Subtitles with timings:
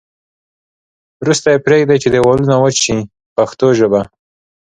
[1.21, 4.01] وروسته یې پرېږدي چې دېوالونه وچ شي په پښتو ژبه.